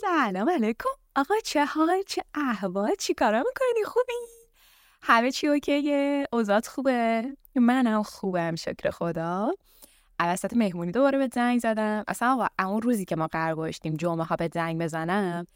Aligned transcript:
سلام 0.00 0.50
علیکم. 0.50 0.88
آقا 1.16 1.34
چه 1.44 1.64
حال؟ 1.64 2.02
چه 2.06 2.24
احوال؟ 2.34 2.94
چی 2.98 3.14
کارا 3.14 3.38
می‌کنی؟ 3.38 3.84
خوبی؟ 3.84 4.12
همه 5.02 5.30
چی 5.30 5.48
اوکیه؟ 5.48 6.26
اوزات 6.32 6.66
خوبه؟ 6.66 7.24
منم 7.54 8.02
خوبم 8.02 8.54
شکر 8.54 8.90
خدا. 8.90 9.52
وسط 10.20 10.56
مهمونی 10.56 10.92
دوباره 10.92 11.18
به 11.18 11.28
زنگ 11.34 11.60
زدم. 11.60 12.04
اصلا 12.08 12.32
آقا 12.32 12.64
اون 12.70 12.82
روزی 12.82 13.04
که 13.04 13.16
ما 13.16 13.26
قرار 13.26 13.54
گذاشتیم 13.54 13.94
جمعه 13.94 14.24
ها 14.24 14.36
به 14.36 14.50
زنگ 14.54 14.82
بزنم 14.82 15.46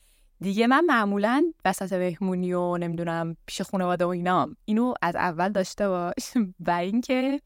دیگه 0.41 0.67
من 0.67 0.85
معمولا 0.85 1.53
وسط 1.65 1.93
مهمونی 1.93 2.53
و 2.53 2.77
نمی‌دونم 2.77 3.37
پیش 3.47 3.63
خانواده 3.63 4.05
و 4.05 4.09
اینام 4.09 4.57
اینو 4.65 4.95
از 5.03 5.17
اول 5.17 5.49
داشته 5.49 5.89
باش. 5.89 6.33
و 6.67 6.71
اینکه 6.71 7.41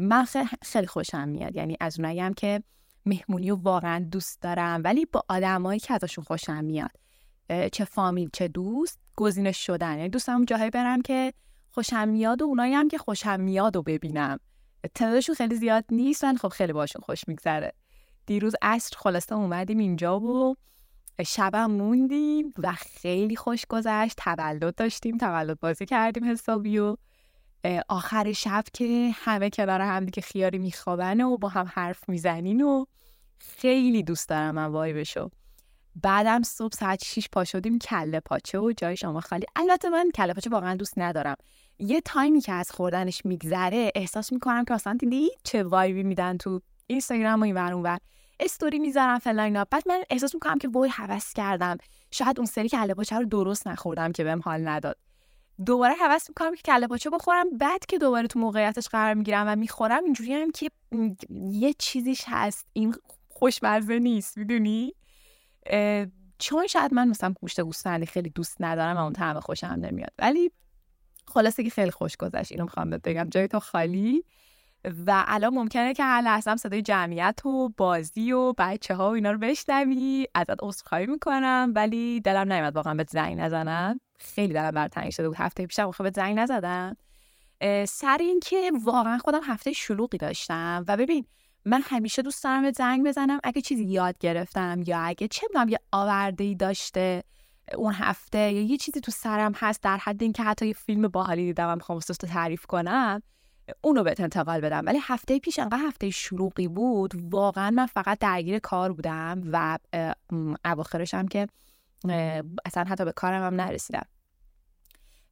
من 0.00 0.26
خیلی 0.62 0.86
خوشم 0.86 1.28
میاد. 1.28 1.56
یعنی 1.56 1.76
از 1.80 1.98
اونایی 1.98 2.20
هم 2.20 2.34
که 2.34 2.62
مهمونی 3.06 3.50
رو 3.50 3.56
واقعا 3.56 4.06
دوست 4.10 4.42
دارم 4.42 4.80
ولی 4.84 5.06
با 5.06 5.22
آدمایی 5.28 5.80
که 5.80 5.94
ازشون 5.94 6.24
خوشم 6.24 6.64
میاد. 6.64 6.90
چه 7.72 7.84
فامیل 7.84 8.30
چه 8.32 8.48
دوست 8.48 8.98
گزینش 9.16 9.66
شدن. 9.66 9.96
یعنی 9.96 10.08
دوستم 10.08 10.44
جاهایی 10.44 10.70
برم 10.70 11.02
که 11.02 11.32
خوشم 11.70 12.08
میاد 12.08 12.42
و 12.42 12.44
اونایی 12.44 12.74
هم 12.74 12.88
که 12.88 12.98
خوشم 12.98 13.40
میاد 13.40 13.76
و 13.76 13.82
ببینم. 13.82 14.38
تعدادشون 14.94 15.34
خیلی 15.34 15.54
زیاد 15.54 15.84
نیست 15.90 16.24
من 16.24 16.36
خب 16.36 16.48
خیلی 16.48 16.72
باشون 16.72 17.02
خوش 17.02 17.28
میگذره. 17.28 17.72
دیروز 18.26 18.54
عصر 18.62 18.96
خلاصه 18.96 19.34
اومدیم 19.34 19.78
اینجا 19.78 20.20
و 20.20 20.56
شبم 21.26 21.70
موندیم 21.70 22.52
و 22.58 22.72
خیلی 22.72 23.36
خوش 23.36 23.66
گذشت. 23.68 24.16
تولد 24.16 24.74
داشتیم 24.74 25.16
تولد 25.16 25.60
بازی 25.60 25.86
کردیم 25.86 26.24
حسابی 26.24 26.78
آخر 27.88 28.32
شب 28.32 28.64
که 28.72 29.10
همه 29.14 29.50
کنار 29.50 29.80
هم 29.80 30.04
دیگه 30.04 30.22
خیاری 30.22 30.58
میخوابن 30.58 31.20
و 31.20 31.36
با 31.36 31.48
هم 31.48 31.70
حرف 31.74 32.08
می‌زنین 32.08 32.60
و 32.60 32.84
خیلی 33.38 34.02
دوست 34.02 34.28
دارم 34.28 34.54
من 34.54 34.66
وای 34.66 34.92
بشو 34.92 35.30
بعدم 36.02 36.42
صبح 36.42 36.74
ساعت 36.74 37.04
6 37.04 37.28
پا 37.32 37.44
شدیم 37.44 37.78
کله 37.78 38.20
پاچه 38.20 38.58
و 38.58 38.72
جای 38.76 38.96
شما 38.96 39.20
خالی. 39.20 39.46
البته 39.56 39.88
من 39.88 40.10
کله 40.14 40.34
پاچه 40.34 40.50
واقعا 40.50 40.74
دوست 40.74 40.94
ندارم. 40.96 41.36
یه 41.78 42.00
تایمی 42.00 42.40
که 42.40 42.52
از 42.52 42.70
خوردنش 42.70 43.22
میگذره 43.24 43.92
احساس 43.94 44.32
می‌کنم 44.32 44.64
که 44.64 44.74
اصلا 44.74 44.96
دیدی 45.00 45.30
چه 45.44 45.62
وایبی 45.62 46.02
میدن 46.02 46.36
تو 46.36 46.60
اینستاگرام 46.86 47.40
و 47.40 47.44
این 47.44 47.54
ور 47.54 47.72
اون 47.72 47.98
استوری 48.40 48.78
می‌ذارم 48.78 49.18
فلان 49.18 49.64
بعد 49.70 49.88
من 49.88 50.02
احساس 50.10 50.34
می‌کنم 50.34 50.58
که 50.58 50.68
وای 50.68 50.90
هوس 50.92 51.32
کردم. 51.32 51.76
شاید 52.10 52.38
اون 52.38 52.46
سری 52.46 52.68
کله 52.68 52.94
پاچه 52.94 53.16
رو 53.16 53.24
درست 53.24 53.68
نخوردم 53.68 54.12
که 54.12 54.24
بهم 54.24 54.40
حال 54.44 54.68
نداد. 54.68 54.96
دوباره 55.66 55.94
حوض 55.94 56.28
می‌کنم 56.28 56.54
که 56.54 56.62
کله 56.62 56.86
پاچه 56.86 57.10
بخورم. 57.10 57.58
بعد 57.58 57.86
که 57.86 57.98
دوباره 57.98 58.26
تو 58.26 58.38
موقعیتش 58.38 58.88
قرار 58.88 59.14
می‌گیرم 59.14 59.44
و 59.48 59.56
می‌خورم 59.56 60.04
اینجوری 60.04 60.34
هم 60.34 60.50
که 60.50 60.70
یه 61.50 61.74
چیزیش 61.78 62.24
هست. 62.26 62.66
این 62.72 62.94
خوشمزه 63.28 63.98
نیست 63.98 64.38
می‌دونی؟ 64.38 64.94
چون 66.38 66.66
شاید 66.66 66.94
من 66.94 67.08
مثلا 67.08 67.34
گوشت 67.40 67.60
گوسفندی 67.60 68.06
خیلی 68.06 68.30
دوست 68.30 68.56
ندارم 68.60 68.96
و 68.96 69.00
اون 69.00 69.12
طعم 69.12 69.40
خوشم 69.40 69.66
نمیاد. 69.66 70.12
ولی 70.18 70.50
خلاصه 71.26 71.64
که 71.64 71.70
خیلی 71.70 71.90
خوش 71.90 72.16
گذشت. 72.16 72.52
اینو 72.52 72.64
می‌خوام 72.64 72.90
بگم. 72.90 73.28
جای 73.30 73.48
تو 73.48 73.60
خالی. 73.60 74.24
و 75.06 75.24
الان 75.26 75.54
ممکنه 75.54 75.94
که 75.94 76.04
هر 76.04 76.20
لحظه 76.20 76.56
صدای 76.56 76.82
جمعیت 76.82 77.46
و 77.46 77.68
بازی 77.68 78.32
و 78.32 78.52
بچه 78.58 78.94
ها 78.94 79.10
و 79.10 79.14
اینا 79.14 79.30
رو 79.30 79.38
بشنوی. 79.38 80.26
ازت 80.34 80.62
عذرخواهی 80.62 81.06
می‌کنم. 81.06 81.72
ولی 81.76 82.20
دلم 82.20 82.52
نیومد 82.52 82.76
واقعا 82.76 82.94
به 82.94 83.06
زنگ 83.10 83.40
نزنم 83.40 84.00
خیلی 84.22 84.54
دلم 84.54 84.70
بر 84.70 84.88
تنگ 84.88 85.10
شده 85.10 85.28
بود 85.28 85.36
هفته 85.36 85.66
پیشم. 85.66 85.90
به 85.98 86.10
زنگ 86.14 86.38
نزدم. 86.38 86.96
سر 87.88 88.18
اینکه 88.20 88.72
واقعا 88.84 89.18
خودم 89.18 89.40
هفته 89.44 89.72
شلوغی 89.72 90.18
داشتم. 90.18 90.84
و 90.88 90.96
ببین 90.96 91.26
من 91.64 91.82
همیشه 91.84 92.22
دوست 92.22 92.44
دارم 92.44 92.62
به 92.62 92.70
زنگ 92.70 93.06
بزنم 93.06 93.40
اگه 93.44 93.60
چیزی 93.60 93.84
یاد 93.84 94.18
گرفتم 94.18 94.82
یا 94.86 94.98
اگه 95.00 95.28
چه 95.28 95.46
می‌دونم 95.50 95.68
یه 95.68 95.78
آورده 95.92 96.44
ای 96.44 96.54
داشته 96.54 97.22
اون 97.76 97.92
هفته 97.92 98.38
یا 98.38 98.62
یه 98.62 98.76
چیزی 98.76 99.00
تو 99.00 99.12
سرم 99.12 99.52
هست 99.56 99.82
در 99.82 99.96
حد 99.96 100.22
اینکه 100.22 100.42
حتی 100.42 100.66
یه 100.66 100.72
فیلم 100.72 101.08
باحالی 101.08 101.44
دیدم 101.44 101.74
می‌خوام 101.74 101.98
تو 101.98 102.26
تعریف 102.26 102.66
کنم 102.66 103.22
اونو 103.80 104.02
بهت 104.02 104.20
انتقال 104.20 104.60
بدم. 104.60 104.82
ولی 104.86 104.98
هفته 105.02 105.38
پیش 105.38 105.58
انقدر 105.58 105.82
هفته 105.86 106.10
شلوغی 106.10 106.68
بود. 106.68 107.12
واقعا 107.34 107.70
من 107.70 107.86
فقط 107.86 108.18
درگیر 108.18 108.58
کار 108.58 108.92
بودم 108.92 109.42
و 109.52 109.78
اواخرش 110.64 111.14
هم 111.14 111.28
که 111.28 111.46
اصلا 112.64 112.84
حتی 112.84 113.04
به 113.04 113.12
کارم 113.12 113.46
هم 113.46 113.60
نرسیدم. 113.60 114.06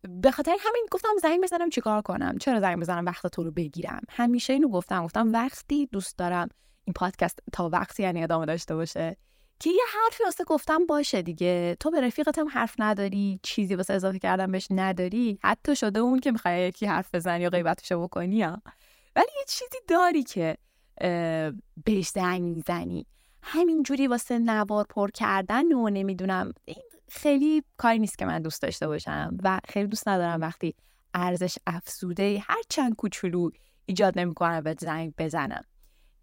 به 0.02 0.30
خاطر 0.30 0.56
همین 0.60 0.86
گفتم 0.90 1.08
زنگ 1.22 1.42
بزنم 1.42 1.70
چیکار 1.70 2.02
کنم؟ 2.02 2.38
چرا 2.38 2.60
زنگ 2.60 2.80
بزنم 2.80 3.06
وقت 3.06 3.26
تو 3.26 3.44
رو 3.44 3.50
بگیرم؟ 3.50 4.00
همیشه 4.08 4.52
اینو 4.52 4.68
گفتم 4.68 5.04
گفتم 5.04 5.32
وقتی 5.32 5.86
دوست 5.86 6.18
دارم 6.18 6.48
این 6.84 6.94
پادکست 6.94 7.38
تا 7.52 7.68
وقتی 7.68 8.02
یعنی 8.02 8.22
ادامه 8.22 8.46
داشته 8.46 8.74
باشه. 8.74 9.16
که 9.60 9.70
یه 9.70 9.82
حرفی 9.94 10.24
واسه 10.24 10.44
گفتم 10.44 10.86
باشه 10.86 11.22
دیگه. 11.22 11.76
تو 11.80 11.90
به 11.90 12.00
رفیقت 12.00 12.38
هم 12.38 12.48
حرف 12.48 12.74
نداری 12.78 13.40
چیزی 13.42 13.74
واسه 13.74 13.94
اضافه 13.94 14.18
کردن 14.18 14.52
بهش 14.52 14.66
نداری 14.70 15.38
حتی 15.42 15.76
شده 15.76 16.00
اون 16.00 16.18
که 16.18 16.30
می‌خوای 16.32 16.68
یکی 16.68 16.86
حرف 16.86 17.14
بزنی 17.14 17.42
یا 17.42 17.50
غیبتشو 17.50 18.02
بکنی 18.02 18.42
ها. 18.42 18.62
ولی 19.16 19.26
یه 19.38 19.44
چیزی 19.48 19.78
داری 19.88 20.22
که 20.22 20.56
بهش 21.84 22.08
زنگ 22.08 22.42
می‌زنی. 22.42 23.06
همینجوری 23.42 24.06
واسه 24.06 24.38
نوار 24.38 24.84
پر 24.84 25.10
کردن 25.10 25.72
و 25.72 25.88
نمی‌دونم 25.90 26.52
این 26.64 26.84
خیلی 27.10 27.62
کاری 27.76 27.98
نیست 27.98 28.18
که 28.18 28.26
من 28.26 28.42
دوست 28.42 28.62
داشته 28.62 28.86
باشم 28.86 29.36
و 29.42 29.60
خیلی 29.68 29.86
دوست 29.88 30.08
ندارم 30.08 30.40
وقتی 30.40 30.74
ارزش 31.14 31.56
افزوده 31.66 32.42
هر 32.48 32.62
چند 32.68 32.96
کوچولو 32.96 33.50
ایجاد 33.86 34.18
نمی‌کنم 34.18 34.60
به 34.60 34.76
زنگ 34.80 35.14
بزنم. 35.18 35.62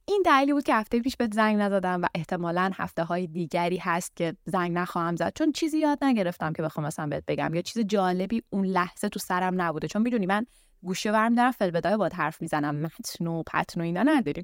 این 0.05 0.23
دلیلی 0.25 0.53
بود 0.53 0.63
که 0.63 0.75
هفته 0.75 0.99
پیش 0.99 1.17
به 1.17 1.29
زنگ 1.33 1.57
نزدم 1.57 2.01
و 2.01 2.07
احتمالا 2.15 2.71
هفته 2.75 3.03
های 3.03 3.27
دیگری 3.27 3.77
هست 3.77 4.15
که 4.15 4.35
زنگ 4.45 4.71
نخواهم 4.71 5.15
زد. 5.15 5.33
چون 5.35 5.51
چیزی 5.51 5.79
یاد 5.79 6.03
نگرفتم 6.03 6.53
که 6.53 6.61
بخوام 6.61 6.85
مثلا 6.87 7.07
بهت 7.07 7.23
بگم. 7.27 7.53
یا 7.53 7.61
چیز 7.61 7.85
جالبی 7.85 8.43
اون 8.49 8.65
لحظه 8.65 9.09
تو 9.09 9.19
سرم 9.19 9.61
نبوده. 9.61 9.87
چون 9.87 10.01
می‌دونی 10.01 10.25
من 10.25 10.45
گوشه 10.83 11.11
برم 11.11 11.35
دارم 11.35 11.51
فلبدای 11.51 11.97
باد 11.97 12.13
حرف 12.13 12.41
می‌زنم. 12.41 12.75
متن 12.75 13.27
و 13.27 13.43
پتن 13.43 13.81
و 13.81 13.83
اینا 13.83 14.03
نداریم. 14.03 14.43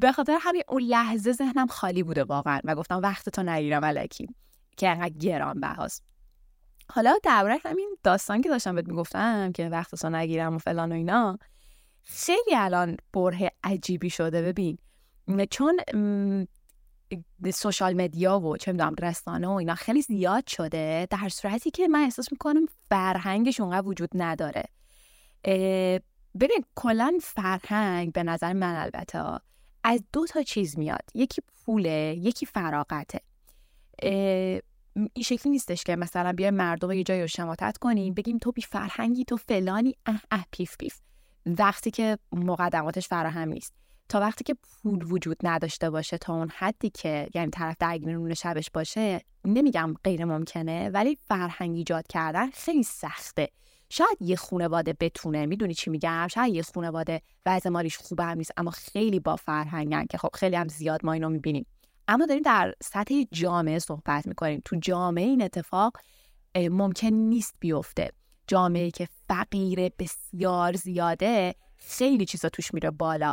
به 0.00 0.12
خاطر 0.12 0.38
همین 0.40 0.62
اون 0.68 0.82
لحظه 0.82 1.32
ذهنم 1.32 1.66
خالی 1.66 2.02
بوده 2.02 2.24
واقعا 2.24 2.60
و 2.64 2.74
گفتم 2.74 3.00
وقت 3.02 3.28
تو 3.28 3.42
نگیرم 3.42 3.84
الکی 3.84 4.28
که 4.76 4.88
انقدر 4.88 5.18
گران 5.18 5.60
بهاست. 5.60 6.02
حالا 6.90 7.14
درباره 7.22 7.58
همین 7.64 7.96
داستان 8.02 8.40
که 8.40 8.48
داشتم 8.48 8.74
بهت 8.74 8.88
می‌گفتم 8.88 9.52
که 9.52 9.68
وقت 9.68 10.04
نگیرم 10.04 10.54
و 10.54 10.58
فلان 10.58 10.92
و 10.92 10.94
اینا 10.94 11.38
خیلی 12.02 12.56
الان 12.56 12.96
بره 13.12 13.52
عجیبی 13.64 14.10
شده. 14.10 14.42
ببین 14.42 14.78
چون 15.50 15.80
سوشال 17.54 17.94
مدیا 17.94 18.40
و 18.40 18.56
چه 18.56 18.72
می‌دونم 18.72 18.94
رسانه 19.02 19.48
و 19.48 19.50
اینا 19.50 19.74
خیلی 19.74 20.02
زیاد 20.02 20.46
شده 20.46 21.06
در 21.10 21.28
صورتی 21.28 21.70
که 21.70 21.88
من 21.88 22.00
احساس 22.00 22.32
می‌کنم 22.32 22.66
فرهنگش 22.88 23.60
اونقدر 23.60 23.86
وجود 23.86 24.10
نداره. 24.14 24.64
ببین 26.40 26.64
کلا 26.74 27.18
فرهنگ 27.22 28.12
به 28.12 28.22
نظر 28.22 28.52
من 28.52 28.74
البته 28.74 29.40
از 29.84 30.04
دو 30.12 30.26
تا 30.26 30.42
چیز 30.42 30.78
میاد. 30.78 31.10
یکی 31.14 31.42
پوله 31.64 32.16
یکی 32.18 32.46
فراغته. 32.46 33.20
این 34.02 35.24
شکلی 35.24 35.52
نیستش 35.52 35.84
که 35.84 35.96
مثلا 35.96 36.32
بیا 36.32 36.50
مردم 36.50 36.92
یه 36.92 37.02
جایی 37.02 37.20
رو 37.20 37.26
شماتت 37.26 37.78
کنیم 37.78 38.14
بگیم 38.14 38.38
تو 38.38 38.52
بی 38.52 38.62
فرهنگی 38.62 39.24
تو 39.24 39.36
فلانی 39.36 39.94
اه 40.06 40.20
اه 40.30 40.46
پیف 40.50 40.76
پیف. 40.78 41.00
وقتی 41.46 41.90
که 41.90 42.18
مقدماتش 42.32 43.08
فراهم 43.08 43.48
نیست. 43.48 43.74
تا 44.08 44.20
وقتی 44.20 44.44
که 44.44 44.54
پول 44.54 45.12
وجود 45.12 45.36
نداشته 45.42 45.90
باشه 45.90 46.18
تا 46.18 46.34
اون 46.34 46.48
حدی 46.56 46.90
که 46.90 47.28
یعنی 47.34 47.50
طرف 47.50 47.76
درگیر 47.80 48.08
نون 48.08 48.34
شبش 48.34 48.70
باشه 48.70 49.20
نمیگم 49.44 49.94
غیر 50.04 50.24
ممکنه 50.24 50.90
ولی 50.90 51.18
فرهنگ 51.28 51.76
ایجاد 51.76 52.06
کردن 52.06 52.50
خیلی 52.50 52.82
سخته. 52.82 53.48
شاید 53.90 54.18
یه 54.20 54.36
خانواده 54.36 54.96
بتونه 55.00 55.46
می‌دونی 55.46 55.74
چی 55.74 55.90
میگم؟ 55.90 56.28
شاید 56.28 56.54
یه 56.54 56.62
خانواده 56.62 57.22
وضع 57.46 57.70
مالیش 57.70 57.96
خوب 57.96 58.20
هم 58.20 58.38
نیست 58.38 58.52
اما 58.56 58.70
خیلی 58.70 59.20
با 59.20 59.36
فرهنگن 59.36 60.06
که 60.06 60.18
خب 60.18 60.30
خیلی 60.34 60.56
هم 60.56 60.68
زیاد 60.68 61.06
ما 61.06 61.12
اینو 61.12 61.28
می‌بینیم. 61.28 61.66
اما 62.08 62.26
داریم 62.26 62.42
در 62.42 62.74
سطح 62.82 63.22
جامعه 63.32 63.78
صحبت 63.78 64.26
می‌کنیم. 64.26 64.62
تو 64.64 64.76
جامعه 64.76 65.24
این 65.24 65.42
اتفاق 65.42 65.96
ممکن 66.56 67.08
نیست 67.08 67.54
بیفته. 67.60 68.10
جامعه 68.46 68.90
که 68.90 69.08
فقیر 69.28 69.88
بسیار 69.98 70.72
زیاده 70.72 71.54
خیلی 71.76 72.24
چیزا 72.24 72.48
توش 72.48 72.74
میره 72.74 72.90
بالا. 72.90 73.32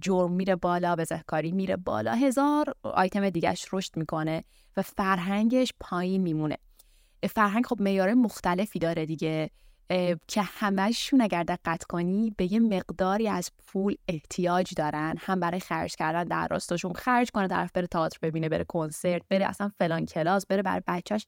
جرم 0.00 0.32
میره 0.32 0.56
بالا 0.56 0.96
بزهکاری 0.96 1.52
میره 1.52 1.76
بالا. 1.76 2.12
هزار 2.12 2.74
آیتم 2.82 3.30
دیگهش 3.30 3.66
رشد 3.72 3.96
می‌کنه 3.96 4.44
و 4.76 4.82
فرهنگش 4.82 5.72
پایین 5.80 6.22
میمونه. 6.22 6.56
فرهنگ 7.30 7.66
خب 7.66 7.80
میاره 7.80 8.14
مختلفی 8.14 8.78
داره 8.78 9.06
دیگه. 9.06 9.50
که 10.28 10.42
همهشون 10.42 11.20
اگر 11.20 11.42
دقت 11.42 11.84
کنی 11.84 12.34
به 12.36 12.52
یه 12.52 12.60
مقداری 12.60 13.28
از 13.28 13.50
پول 13.66 13.94
احتیاج 14.08 14.74
دارن. 14.74 15.14
هم 15.18 15.40
برای 15.40 15.60
خرج 15.60 15.96
کردن 15.96 16.24
در 16.24 16.48
راستاشون 16.50 16.92
خرج 16.92 17.30
کنه 17.30 17.48
طرف 17.48 17.72
بره 17.72 17.86
تئاتر 17.86 18.18
ببینه 18.22 18.48
بره 18.48 18.64
کنسرت 18.64 19.22
بره 19.30 19.46
اصلا 19.46 19.70
فلان 19.78 20.06
کلاس 20.06 20.46
بره 20.46 20.62
بر 20.62 20.82
بچهش 20.86 21.26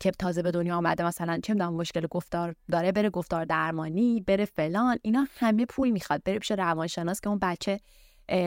که 0.00 0.10
تازه 0.10 0.42
به 0.42 0.50
دنیا 0.50 0.76
آمده 0.76 1.04
مثلا 1.04 1.40
چه 1.42 1.52
می‌دونم 1.52 1.74
مشکل 1.74 2.06
گفتار 2.06 2.54
داره 2.70 2.92
بره 2.92 3.10
گفتار 3.10 3.44
درمانی 3.44 4.20
بره 4.20 4.44
فلان. 4.44 4.98
اینا 5.02 5.26
همه 5.36 5.66
پول 5.66 5.90
می‌خواد. 5.90 6.22
بره 6.24 6.38
پیش 6.38 6.50
روانشناس 6.50 7.20
که 7.20 7.28
اون 7.28 7.38
بچه 7.42 7.80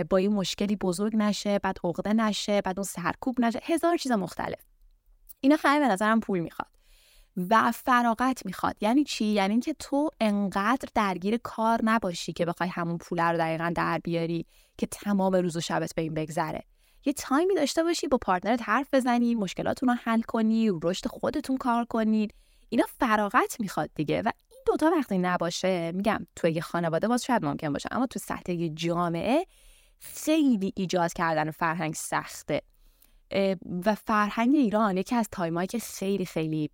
با 0.10 0.18
این 0.18 0.34
مشکلی 0.34 0.76
بزرگ 0.76 1.16
نشه 1.16 1.60
بعد 1.60 1.78
عقده 1.84 2.14
نشه 2.14 2.62
بعد 2.62 2.80
اون 2.80 2.86
سرکوب 2.86 3.42
نشه. 3.42 3.60
هزار 3.64 3.98
چیز 3.98 4.12
مختلف. 4.12 4.62
اینا 5.42 5.56
همه 5.60 5.80
به 5.80 5.94
نظرم 5.94 6.20
پول 6.20 6.40
می‌خواد. 6.40 6.73
و 7.38 7.72
فراغت 7.72 8.46
می‌خواد. 8.46 8.76
یعنی 8.82 9.04
چی؟ 9.04 9.26
یعنی 9.26 9.52
اینکه 9.52 9.74
تو 9.74 10.10
انقدر 10.22 10.90
درگیر 10.96 11.38
کار 11.38 11.80
نباشی 11.84 12.34
که 12.34 12.46
بخوای 12.46 12.70
همون 12.70 12.98
پول 12.98 13.20
رو 13.20 13.38
دقیقا 13.38 13.74
در 13.76 14.00
بیاری 14.04 14.46
که 14.78 14.86
تمام 14.86 15.36
روز 15.36 15.58
و 15.58 15.62
شبت 15.62 15.94
به 15.96 16.02
این 16.02 16.14
بگذره. 16.14 16.64
یه 17.06 17.14
time 17.14 17.47
ی 17.47 17.56
داشته 17.56 17.84
باشی 17.84 18.08
با 18.08 18.18
partner 18.18 18.56
ت 18.56 18.62
حرف 18.70 18.88
بزنی 18.94 19.36
مشکلاتون 19.36 19.90
رو 19.90 19.96
حل 20.04 20.22
کنی 20.22 20.72
رشد 20.84 21.08
خودتون 21.08 21.58
کار 21.58 21.86
کنید 21.86 22.34
اینا 22.70 22.86
فراغت 23.00 23.60
می‌خواد 23.60 23.90
دیگه 23.96 24.22
و 24.22 24.32
این 24.52 24.60
دوتا 24.66 24.92
وقتی 24.98 25.18
نباشه 25.18 25.92
میگم 25.92 26.28
تو 26.36 26.48
یه 26.48 26.62
خانواده 26.62 27.08
باز 27.08 27.24
شاید 27.24 27.46
ممکن 27.46 27.74
باشه 27.74 27.90
اما 27.92 28.08
تو 28.08 28.20
سطح 28.20 28.68
جامعه 28.68 29.46
خیلی 30.00 30.74
ایجاد 30.76 31.14
کردن 31.14 31.52
فرهنگ 31.52 31.94
سخته. 31.94 32.62
و 33.86 33.96
فرهنگ 33.96 34.56
ایران 34.56 34.98
یکی 34.98 35.16
از 35.16 35.30
time 35.32 35.56
ایی 35.56 35.68
که 35.68 35.80
خیلی 35.80 36.26
خیلی 36.26 36.70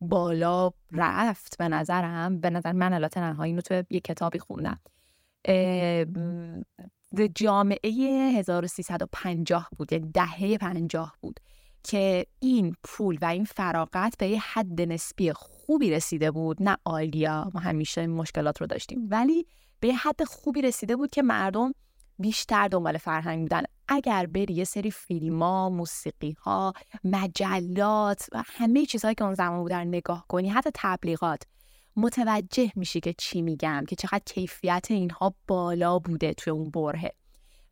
بالا 0.00 0.70
رفت 0.92 1.58
به 1.58 1.68
نظرم 1.68 2.40
به 2.40 2.50
نظر 2.50 2.72
من 2.72 2.92
البته 2.92 3.20
تنها 3.20 3.42
اینو 3.42 3.60
تو 3.60 3.82
یه 3.90 4.00
کتابی 4.00 4.38
خوندم 4.38 4.80
جامعه 7.34 7.90
1350 8.38 9.68
بود 9.78 9.92
یعنی 9.92 10.10
دهه 10.10 10.58
50 10.58 11.16
بود 11.20 11.40
که 11.84 12.26
این 12.38 12.76
پول 12.84 13.18
و 13.22 13.24
این 13.24 13.44
فراغت 13.44 14.14
به 14.18 14.28
یه 14.28 14.40
حد 14.40 14.80
نسبی 14.80 15.32
خوبی 15.32 15.90
رسیده 15.90 16.30
بود. 16.30 16.62
نه 16.62 16.76
عالیا 16.84 17.50
ما 17.54 17.60
همیشه 17.60 18.06
مشکلات 18.06 18.60
رو 18.60 18.66
داشتیم 18.66 19.08
ولی 19.10 19.46
به 19.80 19.88
یه 19.88 19.96
حد 19.96 20.24
خوبی 20.24 20.62
رسیده 20.62 20.96
بود 20.96 21.10
که 21.10 21.22
مردم 21.22 21.72
بیشتر 22.18 22.68
دنبال 22.68 22.98
فرهنگ 22.98 23.40
بودن. 23.40 23.62
اگر 23.88 24.26
بری 24.26 24.54
یه 24.54 24.64
سری 24.64 24.90
فیلم 24.90 25.42
ها، 25.42 25.68
موسیقی 25.68 26.36
ها، 26.40 26.72
مجلات 27.04 28.26
و 28.32 28.42
همه 28.46 28.86
چیزهایی 28.86 29.14
که 29.14 29.24
اون 29.24 29.34
زمان 29.34 29.62
بودن 29.62 29.86
نگاه 29.86 30.24
کنی 30.28 30.48
حتی 30.48 30.70
تبلیغات 30.74 31.42
متوجه 31.96 32.72
میشی 32.76 33.00
که 33.00 33.14
چی 33.18 33.42
میگم 33.42 33.84
که 33.88 33.96
چقدر 33.96 34.22
کیفیت 34.26 34.86
اینها 34.90 35.34
بالا 35.46 35.98
بوده 35.98 36.34
توی 36.34 36.50
اون 36.50 36.70
بره 36.70 37.12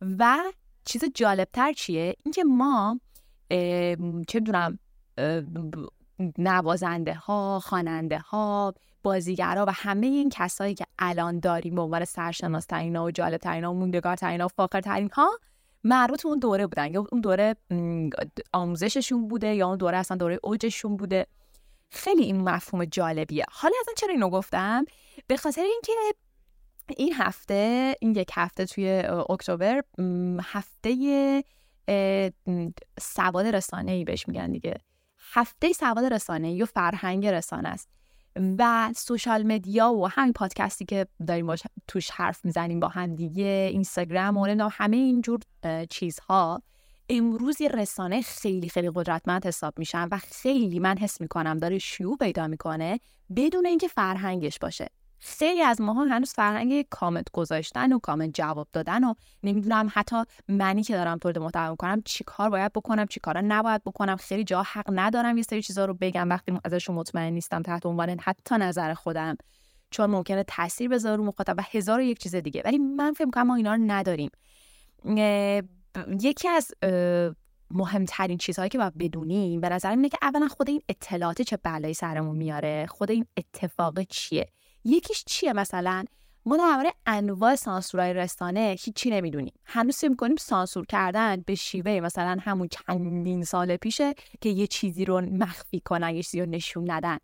و 0.00 0.38
چیز 0.84 1.04
جالبتر 1.14 1.72
چیه؟ 1.72 2.14
اینکه 2.24 2.44
ما 2.44 3.00
چه 4.28 4.40
دونم 4.40 4.78
نوازنده 6.38 7.14
ها 7.14 7.60
خواننده 7.60 8.18
ها 8.18 8.74
بازیگرا 9.06 9.64
و 9.68 9.72
همه 9.72 10.06
این 10.06 10.30
کسایی 10.32 10.74
که 10.74 10.86
الان 10.98 11.40
داریم 11.40 11.74
به 11.74 11.80
عنوان 11.82 12.04
سرشناسترین 12.04 12.96
و 12.96 13.10
جالبترین 13.10 13.64
و 13.64 13.72
موندگارترین 13.72 14.40
و 14.40 14.48
فاخرترین 14.48 15.10
ها 15.12 15.38
مربوط 15.84 16.26
اون 16.26 16.38
دوره 16.38 16.66
بودن. 16.66 16.94
یا 16.94 17.06
اون 17.12 17.20
دوره 17.20 17.56
آموزششون 18.52 19.28
بوده 19.28 19.54
یا 19.54 19.68
اون 19.68 19.76
دوره 19.76 19.96
اصلا 19.96 20.16
دوره 20.16 20.38
اوجشون 20.42 20.96
بوده. 20.96 21.26
خیلی 21.90 22.22
این 22.22 22.40
مفهوم 22.40 22.84
جالبیه. 22.84 23.44
حالا 23.50 23.74
اصلا 23.80 23.94
چرا 23.96 24.10
اینو 24.10 24.30
گفتم؟ 24.30 24.84
به 25.26 25.36
خاطر 25.36 25.62
اینکه 25.62 25.92
این 26.96 27.14
هفته 27.14 27.94
این 28.00 28.14
یک 28.14 28.30
هفته 28.34 28.64
توی 28.64 29.02
اکتبر 29.30 29.82
هفته 30.42 31.44
سواد 33.00 33.46
رسانه 33.46 33.92
ای 33.92 34.04
بهش 34.04 34.28
میگن 34.28 34.52
دیگه. 34.52 34.74
هفته 35.32 35.72
سواد 35.72 36.04
رسانه 36.04 36.62
و 36.62 36.66
فرهنگ 36.66 37.26
رسانه 37.26 37.68
است. 37.68 37.88
و 38.58 38.92
سوشال 38.96 39.42
مدیا 39.42 39.92
و 39.92 40.08
همین 40.08 40.32
پادکستی 40.32 40.84
که 40.84 41.06
داریم 41.26 41.46
باش 41.46 41.62
توش 41.88 42.10
حرف 42.10 42.44
می‌زنیم 42.44 42.80
با 42.80 42.88
هم 42.88 43.14
دیگه 43.14 43.68
اینستاگرام 43.72 44.36
و 44.36 44.68
همه 44.72 44.96
اینجور 44.96 45.40
چیزها 45.90 46.62
امروز 47.08 47.60
یه 47.60 47.68
رسانه 47.68 48.22
خیلی 48.22 48.68
خیلی 48.68 48.90
قدرتمند 48.94 49.46
حساب 49.46 49.78
میشن 49.78 50.08
و 50.10 50.18
خیلی 50.18 50.78
من 50.78 50.98
حس 50.98 51.20
می‌کنم 51.20 51.58
داره 51.58 51.78
شیوع 51.78 52.16
پیدا 52.16 52.46
می‌کنه 52.46 53.00
بدون 53.36 53.66
اینکه 53.66 53.88
فرهنگش 53.88 54.58
باشه. 54.58 54.86
خیلی 55.18 55.62
از 55.62 55.80
ماها 55.80 56.04
هنوز 56.04 56.32
فرهنگ 56.32 56.86
کامنت 56.90 57.30
گذاشتن 57.32 57.92
و 57.92 57.98
کامنت 57.98 58.34
جواب 58.34 58.68
دادن 58.72 59.04
و 59.04 59.14
نمی‌دونم 59.42 59.90
حتی 59.92 60.16
منی 60.48 60.82
که 60.82 60.94
دارم 60.94 61.18
تولید 61.18 61.38
محتوا 61.38 61.70
می‌کنم 61.70 62.02
چی 62.04 62.24
کار 62.24 62.50
باید 62.50 62.72
بکنم 62.72 63.06
چی 63.06 63.20
کارا 63.20 63.42
نباید 63.44 63.84
بکنم. 63.84 64.16
خیلی 64.16 64.44
جا 64.44 64.62
حق 64.62 64.86
ندارم 64.92 65.36
یه 65.36 65.42
سری 65.42 65.62
چیزا 65.62 65.84
رو 65.84 65.94
بگم 65.94 66.30
وقتی 66.30 66.52
ازشون 66.64 66.96
مطمئن 66.96 67.32
نیستم 67.32 67.62
تحت 67.62 67.86
عنوان 67.86 68.16
حتی 68.20 68.54
نظر 68.54 68.94
خودم. 68.94 69.36
چون 69.90 70.10
ممکنه 70.10 70.42
تاثیر 70.42 70.88
بذاره 70.88 71.16
رو 71.16 71.24
مخاطب 71.24 71.54
و 71.58 71.62
هزار 71.70 71.98
و 71.98 72.02
یک 72.02 72.18
چیز 72.18 72.34
دیگه. 72.34 72.62
ولی 72.64 72.78
من 72.78 73.12
فکر 73.12 73.30
کنم 73.30 73.46
ما 73.46 73.54
اینا 73.54 73.74
رو 73.74 73.80
نداریم. 73.86 74.30
یکی 76.20 76.48
از 76.48 76.70
مهمترین 77.70 78.38
چیزهایی 78.38 78.68
که 78.68 78.78
باید 78.78 78.98
بدونیم 78.98 79.60
به 79.60 79.68
نظر 79.68 79.90
اینه 79.90 80.08
که 80.08 80.18
اولا 80.22 80.48
خود 80.48 80.70
این 80.70 80.82
اطلاعات 80.88 81.42
چه 81.42 81.56
بلایی 81.56 81.94
سرمون 81.94 82.36
میاره؟ 82.36 82.86
خود 82.86 83.10
این 83.10 83.26
اتفاق 83.36 84.02
چیه؟ 84.02 84.48
یکیش 84.86 85.24
چیه 85.26 85.52
مثلا؟ 85.52 86.04
ما 86.46 86.56
درباره 86.56 86.92
انواع 87.06 87.54
سانسورهای 87.54 88.14
رسانه 88.14 88.76
هیچی 88.80 89.10
نمی‌دونیم. 89.10 89.52
هنوز 89.64 89.96
فکر 89.96 90.08
می‌کنیم 90.08 90.36
سانسور 90.36 90.86
کردن 90.86 91.42
به 91.46 91.54
شیوه 91.54 92.00
مثلا 92.00 92.36
همون 92.40 92.68
چندین 92.68 93.44
سال 93.44 93.76
پیشه 93.76 94.14
که 94.40 94.48
یه 94.48 94.66
چیزی 94.66 95.04
رو 95.04 95.20
مخفی 95.20 95.80
کنن 95.80 96.14
یه 96.14 96.22
چیزی 96.22 96.40
رو 96.40 96.46
نشون 96.46 96.90
ندن. 96.90 97.18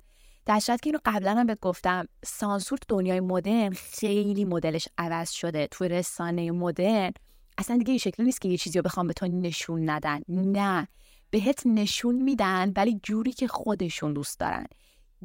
در 0.46 0.60
که 0.60 0.78
اینو 0.84 0.98
قبلا 1.04 1.34
هم 1.34 1.46
بهت 1.46 1.60
گفتم 1.60 2.08
سانسور 2.24 2.78
دنیای 2.88 3.20
مدرن 3.20 3.70
خیلی 3.70 4.44
مدلش 4.44 4.88
عوض 4.98 5.30
شده. 5.30 5.66
توی 5.66 5.88
رسانه 5.88 6.50
مدرن 6.50 7.12
اصلا 7.58 7.76
دیگه 7.76 7.90
این 7.90 7.98
شکلی 7.98 8.26
نیست 8.26 8.40
که 8.40 8.48
یه 8.48 8.56
چیزی 8.56 8.78
رو 8.78 8.82
بخوام 8.82 9.06
به 9.06 9.12
تو 9.12 9.26
نشون 9.26 9.90
ندن. 9.90 10.20
نه. 10.28 10.88
بهت 11.30 11.66
نشون 11.66 12.14
میدن 12.22 12.72
ولی 12.76 13.00
جوری 13.02 13.32
که 13.32 13.46
خودشون 13.46 14.12
دوست 14.12 14.40
دارن. 14.40 14.66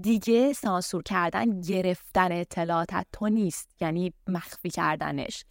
دیگه 0.02 0.54
سانسور 0.54 1.04
کردن 1.04 1.62
گرفتن 1.62 2.32
اطلاعات 2.32 2.90
تو 3.14 3.30
نیست 3.30 3.70
یعنی 3.82 4.14
مخفی 4.28 4.70
کردنش. 4.70 5.46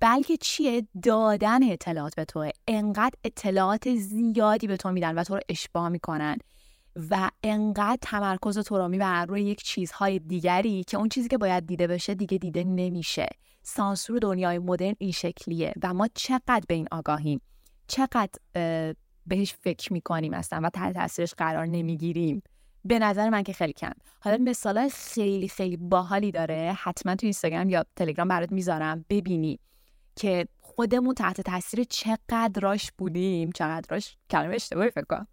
بلکه 0.00 0.36
چیه؟ 0.36 0.86
دادن 1.02 1.72
اطلاعات 1.72 2.14
به 2.14 2.24
توه. 2.24 2.50
انقدر 2.68 3.14
اطلاعات 3.24 3.94
زیادی 3.94 4.66
به 4.66 4.76
تو 4.76 4.92
میدن 4.92 5.18
و 5.18 5.24
تو 5.24 5.34
رو 5.34 5.40
اشباه 5.48 5.88
می‌کنن 5.88 6.38
و 7.10 7.30
انقدر 7.42 7.98
تمرکز 8.02 8.58
تو 8.58 8.78
رو 8.78 8.88
می‌برن 8.88 9.28
روی 9.28 9.42
یک 9.42 9.62
چیزهای 9.62 10.18
دیگری 10.18 10.84
که 10.84 10.96
اون 10.96 11.08
چیزی 11.08 11.28
که 11.28 11.38
باید 11.38 11.66
دیده 11.66 11.86
بشه 11.86 12.14
دیگه 12.14 12.38
دیده 12.38 12.64
نمیشه. 12.64 13.28
سانسور 13.62 14.18
دنیای 14.18 14.58
مدرن 14.58 14.94
این 14.98 15.12
شکلیه 15.12 15.72
و 15.82 15.94
ما 15.94 16.08
چقدر 16.14 16.62
به 16.68 16.74
این 16.74 16.88
آگاهیم؟ 16.92 17.40
چقدر 17.86 18.30
بهش 19.26 19.54
فکر 19.54 19.92
می‌کنیم 19.92 20.34
اصلا 20.34 20.60
و 20.62 20.70
تحت 20.70 20.94
تاثیرش 20.94 21.34
قرار 21.34 21.66
نمی‌گیریم؟ 21.66 22.42
به 22.86 22.98
نظر 22.98 23.30
من 23.30 23.42
که 23.42 23.52
خیلی 23.52 23.72
کم. 23.72 23.92
حالا 24.20 24.36
مثال 24.36 24.88
خیلی 24.88 25.48
خیلی 25.48 25.76
باحالی 25.76 26.30
داره. 26.30 26.76
حتما 26.78 27.14
تو 27.14 27.26
اینستاگرام 27.26 27.68
یا 27.68 27.84
تلگرام 27.96 28.28
برات 28.28 28.52
می‌ذارم. 28.52 29.04
ببینی 29.10 29.58
که 30.16 30.48
خودمون 30.60 31.14
تحت 31.14 31.40
تاثیر 31.40 31.84
چقدر 31.84 32.60
راش 32.60 32.92
بودیم. 32.98 33.52
چقدر 33.52 33.86
راش 33.90 34.16
کلمه 34.30 34.54
اشتباهی 34.54 34.90
فکر 34.90 35.04
کنم. 35.04 35.26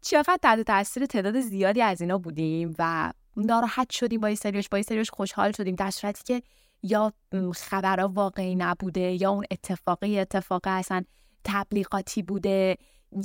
چقدر 0.00 0.38
تحت 0.42 0.60
تاثیر 0.60 1.06
تعداد 1.06 1.40
زیادی 1.40 1.82
از 1.82 2.00
اینا 2.00 2.18
بودیم 2.18 2.74
و 2.78 3.12
ناراحت 3.36 3.90
شدیم 3.90 4.20
با 4.20 4.26
این 4.26 4.36
سریوش 4.36 4.68
با 4.68 4.76
این 4.76 4.82
سریوش 4.82 5.10
خوشحال 5.10 5.52
شدیم. 5.52 5.74
در 5.74 5.90
صورتی 5.90 6.22
که 6.24 6.42
یا 6.82 7.12
خبرها 7.54 8.08
واقعی 8.08 8.54
نبوده 8.54 9.22
یا 9.22 9.30
اون 9.30 9.44
اتفاقی 9.50 10.18
اتفاق 10.18 10.60
اصلا 10.64 11.02
تبلیغاتی 11.44 12.22
بوده. 12.22 12.76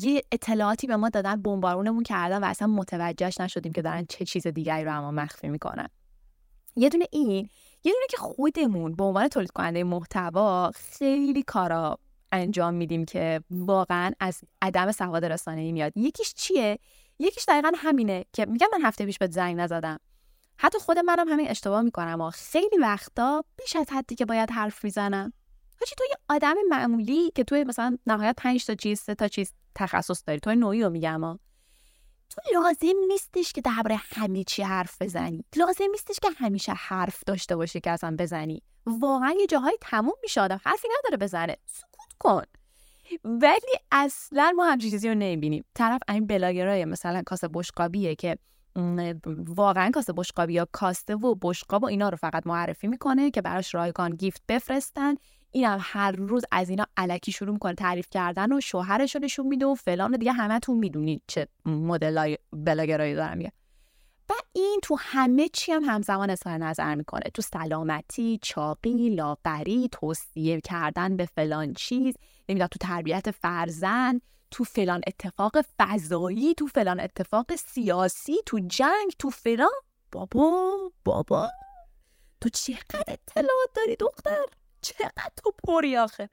یه 0.02 0.22
اطلاعاتی 0.32 0.88
به 0.88 0.96
ما 0.96 1.10
دادن 1.10 1.42
بمبارونمون 1.42 2.04
کردن 2.04 2.44
و 2.44 2.46
اصلا 2.46 2.68
متوجهش 2.68 3.42
نشدیم 3.42 3.72
که 3.72 3.82
دارن 3.82 4.06
چه 4.10 4.26
چیز 4.26 4.48
دیگری 4.48 4.86
رو 4.86 4.98
اما 4.98 5.12
مخفی 5.12 5.50
می‌کنن. 5.50 5.88
یه 6.76 6.90
دونه 6.90 7.06
این 7.12 7.50
یه 7.84 7.94
دونه 7.94 8.06
که 8.10 8.18
خودمون 8.18 8.96
به 8.96 9.04
عنوان 9.04 9.28
تولید 9.28 9.52
کننده 9.52 9.84
محتوا 9.84 10.72
خیلی 10.76 11.44
کارا 11.44 12.00
انجام 12.32 12.74
میدیم 12.74 13.06
که 13.06 13.42
واقعا 13.50 14.12
از 14.20 14.42
عدم 14.62 14.92
سواد 14.92 15.26
رسانه 15.26 15.72
میاد. 15.72 15.98
یکیش 15.98 16.34
چیه؟ 16.34 16.80
یکیش 17.20 17.46
دقیقا 17.48 17.72
همینه 17.76 18.26
که 18.34 18.46
میگم 18.46 18.68
من 18.72 18.86
هفته 18.86 19.06
پیش 19.06 19.18
به 19.18 19.28
زنگ 19.28 19.58
نزدم. 19.58 20.00
حتی 20.58 20.80
خود 20.80 21.00
منم 21.00 21.28
همین 21.28 21.50
اشتباه 21.50 21.82
می‌کنم 21.82 22.22
و 22.22 22.30
خیلی 22.30 22.78
وقتا 22.82 23.44
بیش 23.58 23.76
از 23.76 23.88
حدی 23.92 24.16
که 24.16 24.26
باید 24.26 24.52
حرف 24.52 24.84
می‌زنم. 24.84 25.34
حاجی 25.80 25.96
تو 25.98 26.04
یه 26.10 26.16
آدم 26.30 26.56
معمولی 26.70 27.32
که 27.36 27.44
توی 27.44 27.64
مثلا 27.64 27.98
نهایت 28.08 28.36
پنج 28.38 28.66
تا 28.66 28.76
چیز 28.76 29.00
سه 29.00 29.16
تا 29.16 29.28
چیز 29.28 29.54
تخصص 29.78 30.24
داری؟ 30.28 30.40
تو 30.40 30.56
نوعی 30.56 30.84
رو 30.84 30.90
میگم 30.90 31.24
ها. 31.24 31.40
تو 32.30 32.42
لازم 32.54 33.00
نیستش 33.08 33.54
که 33.54 33.62
درباره 33.62 33.96
همه 33.96 34.44
چی 34.44 34.64
حرف 34.64 35.02
بزنی. 35.02 35.46
لازم 35.56 35.86
نیستش 35.92 36.20
که 36.22 36.30
همیشه 36.38 36.74
حرف 36.74 37.24
داشته 37.26 37.56
باشی 37.56 37.80
که 37.80 37.92
اصلا 37.92 38.16
بزنی. 38.20 38.62
واقعا 38.86 39.36
یه 39.40 39.48
جاهایی 39.48 39.78
تموم 39.82 40.16
میشه 40.24 40.42
آدم. 40.42 40.62
حرفی 40.66 40.88
نداره 41.00 41.18
بزنه. 41.18 41.58
سکوت 41.66 42.14
کن. 42.20 42.42
ولی 43.24 43.78
اصلا 43.92 44.54
ما 44.56 44.66
همچین 44.66 44.92
چیزی 44.92 45.08
رو 45.10 45.16
نمی‌بینیم. 45.16 45.66
طرف 45.76 46.02
این 46.10 46.28
بلاگرای 46.28 46.86
مثلا 46.86 47.24
کاسه 47.26 47.50
بشقابیه 47.54 48.16
که 48.16 48.38
واقعا 49.48 49.92
کاسه 49.92 50.14
بشقابی 50.14 50.54
یا 50.54 50.68
کاسته 50.72 51.16
و 51.16 51.36
بشقاب 51.42 51.84
و 51.84 51.86
اینا 51.86 52.10
رو 52.10 52.18
فقط 52.18 52.48
معرفی 52.48 52.88
می‌کنه 52.88 53.32
که 53.32 53.42
براش 53.42 53.76
رایگان 53.76 54.16
گیفت 54.16 54.42
بفرستن. 54.48 55.16
اینم 55.52 55.78
هر 55.82 56.12
روز 56.12 56.44
از 56.52 56.70
اینا 56.70 56.86
علکی 56.98 57.32
شروع 57.32 57.54
می‌کنه 57.54 57.74
تعریف 57.74 58.08
کردن 58.12 58.54
و 58.54 58.62
شوهرش 58.62 59.16
رو 59.16 59.22
نشون 59.22 59.48
میده 59.48 59.66
و 59.66 59.76
فلان 59.76 60.12
دیگه 60.12 60.32
همتون 60.32 60.78
می‌دونید 60.78 61.22
چه 61.28 61.48
مدلای 61.66 62.38
بلاگرایی 62.54 63.16
دارم 63.16 63.38
میگه 63.38 63.52
و 64.30 64.34
این 64.54 64.80
تو 64.84 64.98
همه 65.00 65.50
چی 65.50 65.72
هم 65.72 65.84
همزمان 65.84 66.30
اظهار 66.30 66.58
نظر 66.58 66.96
می‌کنه. 66.96 67.24
تو 67.34 67.42
سلامتی 67.42 68.40
چاقی 68.42 69.10
لاغری 69.10 69.90
توصیه 69.92 70.62
کردن 70.62 71.18
به 71.18 71.26
فلان 71.26 71.74
چیز 71.74 72.16
نمی‌دونم 72.50 72.68
تو 72.68 72.80
تربیت 72.80 73.32
فرزند. 73.32 74.22
تو 74.52 74.64
فلان 74.64 75.02
اتفاق 75.08 75.62
فضایی 75.80 76.54
تو 76.54 76.68
فلان 76.68 77.00
اتفاق 77.00 77.56
سیاسی 77.56 78.36
تو 78.46 78.60
جنگ 78.68 79.12
تو 79.20 79.30
فلان. 79.30 79.70
بابا 80.12 80.92
بابا. 81.06 81.50
تو 82.42 82.50
چقدر 82.50 83.04
اطلاعات 83.08 83.70
داری 83.76 83.96
دختر؟ 83.96 84.46
چقدر 84.82 85.32
تو 85.44 85.52
پری 85.68 85.98
آخه؟ 85.98 86.30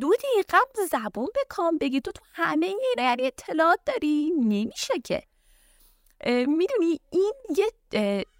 دو 0.00 0.12
دقیقه 0.14 0.58
زبون 0.90 1.28
بکام 1.44 1.78
بگی. 1.78 2.00
تو 2.00 2.12
تو 2.12 2.22
همه 2.32 2.66
اینا 2.66 3.08
یعنی 3.08 3.26
اطلاعات 3.26 3.80
داری؟ 3.86 4.32
نمیشه 4.38 4.94
که. 5.04 5.22
می‌دونی 6.26 7.00
این 7.10 7.32
یه 7.56 7.72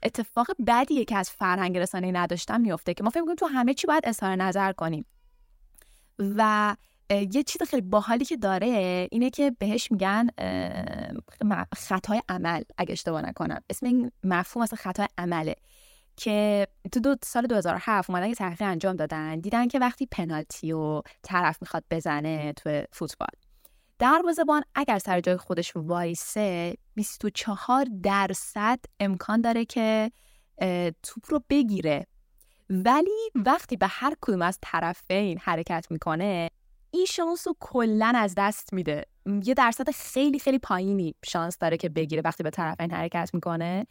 اتفاق 0.02 0.46
بدیه 0.66 1.04
که 1.04 1.16
از 1.16 1.30
فرهنگ 1.30 1.78
رسانه 1.78 2.12
نداشتن 2.12 2.60
میفته 2.60 2.94
که 2.94 3.04
ما 3.04 3.10
فکر 3.10 3.24
کنیم 3.24 3.34
تو 3.34 3.46
همه 3.46 3.74
چی 3.74 3.86
باید 3.86 4.06
اظهار 4.06 4.36
نظر 4.36 4.72
کنیم. 4.72 5.04
و 6.18 6.76
یه 7.10 7.42
چیز 7.42 7.62
خیلی 7.62 7.82
باحالی 7.82 8.24
که 8.24 8.36
داره 8.36 9.08
اینه 9.12 9.30
که 9.30 9.56
بهش 9.58 9.92
میگن 9.92 10.26
خطای 11.76 12.22
عمل 12.28 12.62
اگه 12.78 12.92
اشتباه 12.92 13.22
نکنم. 13.22 13.60
اسم 13.70 13.86
این 13.86 14.10
مفهوم 14.24 14.62
اصلا 14.62 14.76
خطای 14.76 15.08
عمله 15.18 15.54
که 16.16 16.68
تو 16.92 17.00
دو 17.00 17.16
سال 17.22 17.46
2007 17.46 18.10
اومدن 18.10 18.28
یه 18.28 18.34
تحقیق 18.34 18.62
انجام 18.62 18.96
دادن. 18.96 19.40
دیدن 19.40 19.68
که 19.68 19.78
وقتی 19.78 20.06
پنالتی 20.06 20.72
و 20.72 21.02
طرف 21.22 21.58
می‌خواد 21.60 21.84
بزنه 21.90 22.52
تو 22.52 22.82
فوتبال. 22.92 23.28
دروازه‌بان 23.98 24.62
اگر 24.74 24.98
سر 24.98 25.20
جای 25.20 25.36
خودش 25.36 25.72
وایسه 25.76 26.76
24 26.94 27.86
درصد 28.02 28.78
امکان 29.00 29.40
داره 29.40 29.64
که 29.64 30.12
توپ 31.02 31.24
رو 31.28 31.42
بگیره. 31.50 32.06
ولی 32.70 33.30
وقتی 33.34 33.76
به 33.76 33.86
هر 33.86 34.14
کدوم 34.20 34.42
از 34.42 34.58
طرفین 34.62 35.38
حرکت 35.38 35.86
می‌کنه 35.90 36.50
این 36.94 37.04
شانس 37.04 37.46
رو 37.46 37.56
کلا 37.60 38.12
از 38.16 38.34
دست 38.36 38.72
میده. 38.72 39.04
یه 39.44 39.54
درصد 39.54 39.90
خیلی 39.90 40.38
خیلی 40.38 40.58
پایینی 40.58 41.14
شانس 41.24 41.58
داره 41.58 41.76
که 41.76 41.88
بگیره 41.88 42.22
وقتی 42.24 42.42
به 42.42 42.50
طرفین 42.50 42.90
حرکت 42.90 43.30
می‌کنه. 43.34 43.86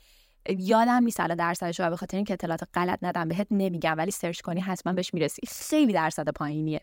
یادم 0.50 1.03
نیست 1.03 1.20
الان 1.20 1.38
درصدش 1.38 1.79
رو 1.79 1.89
به 1.89 1.96
خاطر 1.96 2.17
اینکه 2.17 2.34
اطلاعات 2.34 2.62
غلط 2.74 3.00
ندم 3.01 3.27
بهت 3.27 3.48
نمیگم 3.51 3.96
ولی 3.98 4.12
سرچ 4.12 4.41
کنی 4.41 4.60
حتما 4.60 4.93
بهش 4.93 5.13
می‌رسی. 5.13 5.41
خیلی 5.48 5.93
درصد 5.93 6.29
پایینیه. 6.29 6.81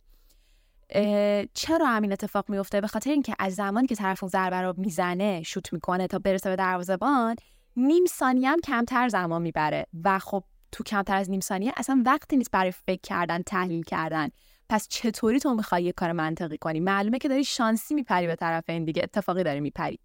چرا 1.55 1.87
همین 1.87 2.13
اتفاق 2.13 2.51
میفته 2.51 2.81
به 2.81 2.87
خاطر 2.87 3.11
اینکه 3.11 3.35
از 3.39 3.55
زمانی 3.55 3.87
که 3.87 3.95
طرف 3.95 4.23
اون 4.23 4.31
ضربه 4.31 4.63
رو 4.63 4.75
می‌زنه 4.77 5.43
شوت 5.43 5.73
می‌کنه 5.73 6.07
تا 6.07 6.19
برسه 6.19 6.51
به 6.51 6.57
دروازه‌بان 6.57 7.37
نیم 7.77 8.05
ثانیه 8.07 8.49
هم 8.49 8.61
کمتر 8.61 9.09
زمان 9.09 9.43
می‌بره. 9.43 9.87
و 10.05 10.19
خب 10.19 10.45
تو 10.73 10.85
کمتر 10.85 11.17
از 11.17 11.31
نیم 11.31 11.41
ثانیه 11.41 11.73
اصلا 11.77 12.03
وقتی 12.07 12.37
نیست 12.37 12.51
برای 12.51 12.73
فکر 12.73 13.01
کردن 13.03 13.43
تحلیل 13.43 13.83
کردن. 13.83 14.29
پس 14.69 14.89
چطوری 14.89 15.41
تو 15.41 15.55
می‌خوای 15.55 15.83
یه 15.83 15.93
کار 15.93 16.13
منطقی 16.13 16.59
کنی؟ 16.59 16.81
معلومه 16.81 17.19
که 17.19 17.29
داری 17.29 17.45
شانسی 17.45 17.95
میپری 17.95 18.27
به 18.27 18.37
طرف 18.37 18.65
این 18.69 18.85
دیگه 18.85 19.03
اتفاقی 19.03 19.43
داری 19.43 19.61
میپری. 19.61 19.99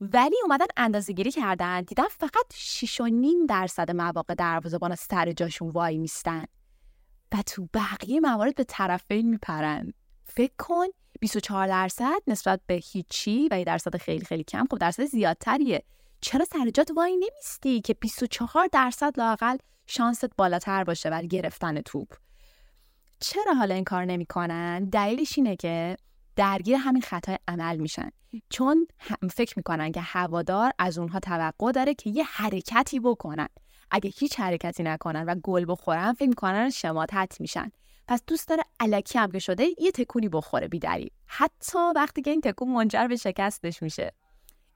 ولی 0.00 0.36
اومدن 0.42 0.66
اندازه 0.76 1.12
گیری 1.12 1.30
کردن 1.30 1.82
دیدن 1.82 2.08
فقط 2.10 2.52
6.5 2.54 3.46
درصد 3.48 3.90
مواقع 3.90 4.34
دروازه‌بان 4.34 4.94
سر 4.94 5.32
جاشون 5.32 5.70
وای 5.70 5.98
میستن. 5.98 6.44
و 7.32 7.42
تو 7.46 7.68
بقیه 7.74 8.20
موارد 8.20 8.54
به 8.54 8.64
طرفین 8.64 9.30
میپرن. 9.30 9.92
فکر 10.24 10.52
کن 10.58 10.86
24 11.20 11.66
درصد 11.66 12.22
نسبت 12.26 12.60
به 12.66 12.74
هیچی 12.74 13.48
و 13.50 13.58
یه 13.58 13.64
درصد 13.64 13.96
خیلی 13.96 14.24
خیلی 14.24 14.44
کم 14.44 14.66
خب 14.70 14.78
درصد 14.78 15.04
زیادتریه. 15.04 15.84
چرا 16.20 16.44
سر 16.44 16.70
جات 16.70 16.90
وای 16.96 17.16
نمیستی 17.16 17.80
که 17.80 17.94
24 17.94 18.68
درصد 18.72 19.18
لاقل 19.18 19.56
شانست 19.86 20.36
بالاتر 20.36 20.84
باشه 20.84 21.10
برای 21.10 21.28
گرفتن 21.28 21.80
توپ؟ 21.80 22.08
چرا 23.22 23.54
حالا 23.54 23.74
این 23.74 23.84
کار 23.84 24.04
نمی‌کنن؟ 24.04 24.84
دلیلش 24.84 25.38
اینه 25.38 25.56
که 25.56 25.96
درگیر 26.36 26.76
همین 26.76 27.02
خطای 27.02 27.38
عمل 27.48 27.76
میشن. 27.76 28.10
چون 28.50 28.86
فکر 29.30 29.54
می‌کنن 29.56 29.92
که 29.92 30.00
هوادار 30.00 30.72
از 30.78 30.98
اونها 30.98 31.20
توقع 31.20 31.72
داره 31.72 31.94
که 31.94 32.10
یه 32.10 32.24
حرکتی 32.24 33.00
بکنن. 33.00 33.48
اگه 33.90 34.10
هیچ 34.18 34.40
حرکتی 34.40 34.82
نکنن 34.82 35.24
و 35.24 35.34
گل 35.34 35.64
بخورن 35.68 36.12
فکر 36.12 36.28
می‌کنن 36.28 36.70
شماتت 36.70 37.36
میشن. 37.40 37.70
پس 38.08 38.22
دوست 38.26 38.48
داره 38.48 38.62
علکی 38.80 39.18
هم 39.18 39.30
که 39.30 39.38
شده 39.38 39.66
یه 39.78 39.90
تکونی 39.90 40.28
بخوره 40.28 40.68
بیدری 40.68 41.10
حتی 41.26 41.78
وقتی 41.96 42.22
که 42.22 42.30
این 42.30 42.40
تکون 42.40 42.68
منجر 42.68 43.06
به 43.06 43.16
شکستش 43.16 43.82
میشه. 43.82 44.12